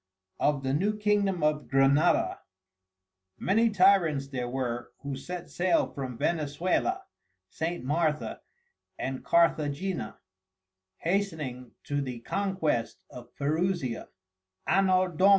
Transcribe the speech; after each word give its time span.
Of 0.39 0.63
the 0.63 0.73
New 0.73 0.97
Kingdom 0.97 1.43
of 1.43 1.67
Granada 1.67 2.39
Many 3.37 3.69
Tyrants 3.69 4.29
there 4.29 4.49
were, 4.49 4.93
who 5.01 5.15
set 5.15 5.47
Sail 5.51 5.93
from 5.93 6.17
Venecuela, 6.17 7.03
St. 7.51 7.83
Martha, 7.83 8.41
and 8.97 9.23
Carthagena, 9.23 10.17
hastening 10.97 11.73
to 11.83 12.01
the 12.01 12.21
Conquest 12.21 12.97
of 13.11 13.35
Perusia, 13.35 14.09
Anno 14.65 15.07
Dom. 15.07 15.29